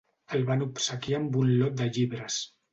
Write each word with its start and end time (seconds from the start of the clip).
El 0.37 0.45
van 0.47 0.65
obsequiar 0.67 1.21
amb 1.21 1.39
un 1.43 1.53
lot 1.61 1.79
de 1.85 1.93
llibres. 1.99 2.43